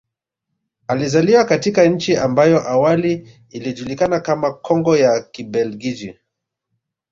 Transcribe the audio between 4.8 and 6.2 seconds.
ya Kibelgiji